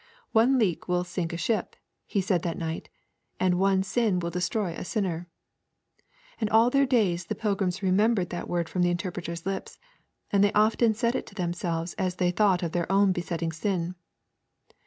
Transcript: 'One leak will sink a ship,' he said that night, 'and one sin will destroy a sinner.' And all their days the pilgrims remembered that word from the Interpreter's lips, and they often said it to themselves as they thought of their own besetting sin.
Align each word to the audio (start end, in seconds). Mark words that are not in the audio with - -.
'One 0.31 0.57
leak 0.57 0.87
will 0.87 1.03
sink 1.03 1.31
a 1.31 1.37
ship,' 1.37 1.75
he 2.07 2.21
said 2.21 2.41
that 2.41 2.57
night, 2.57 2.89
'and 3.39 3.59
one 3.59 3.83
sin 3.83 4.17
will 4.17 4.31
destroy 4.31 4.71
a 4.73 4.83
sinner.' 4.83 5.27
And 6.39 6.49
all 6.49 6.71
their 6.71 6.87
days 6.87 7.25
the 7.25 7.35
pilgrims 7.35 7.83
remembered 7.83 8.31
that 8.31 8.49
word 8.49 8.67
from 8.67 8.81
the 8.81 8.89
Interpreter's 8.89 9.45
lips, 9.45 9.77
and 10.31 10.43
they 10.43 10.53
often 10.53 10.95
said 10.95 11.13
it 11.13 11.27
to 11.27 11.35
themselves 11.35 11.93
as 11.99 12.15
they 12.15 12.31
thought 12.31 12.63
of 12.63 12.71
their 12.71 12.91
own 12.91 13.11
besetting 13.11 13.51
sin. 13.51 13.93